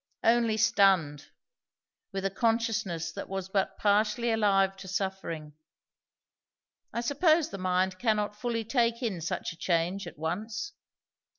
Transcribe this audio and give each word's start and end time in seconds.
Only 0.23 0.57
stunned; 0.57 1.27
with 2.11 2.25
a 2.25 2.31
consciousness 2.31 3.11
that 3.11 3.29
was 3.29 3.49
but 3.49 3.77
partially 3.77 4.31
alive 4.31 4.75
to 4.77 4.87
suffering. 4.87 5.53
I 6.91 7.01
suppose 7.01 7.51
the 7.51 7.59
mind 7.59 7.99
cannot 7.99 8.35
fully 8.35 8.65
take 8.65 9.03
in 9.03 9.21
such 9.21 9.53
a 9.53 9.57
change 9.57 10.07
at 10.07 10.17
once. 10.17 10.73